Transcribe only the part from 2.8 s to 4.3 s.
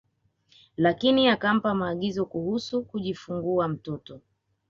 kujifungua mtoto